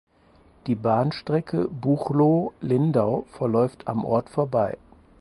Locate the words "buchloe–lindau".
1.67-3.27